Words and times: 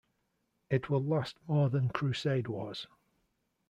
It 0.71 0.89
will 0.89 1.03
last 1.03 1.37
more 1.47 1.69
than 1.69 1.89
crusade 1.89 2.47
wars. 2.47 2.87